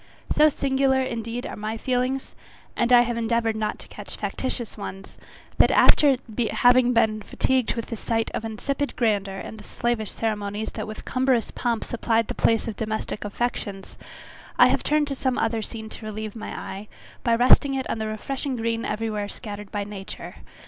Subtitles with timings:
[0.31, 2.33] So singular, indeed, are my feelings,
[2.75, 5.19] and I have endeavoured not to catch factitious ones,
[5.59, 6.17] that after
[6.49, 11.05] having been fatigued with the sight of insipid grandeur and the slavish ceremonies that with
[11.05, 13.95] cumberous pomp supplied the place of domestic affections,
[14.57, 16.87] I have turned to some other scene to relieve my eye,
[17.23, 20.37] by resting it on the refreshing green every where scattered by nature.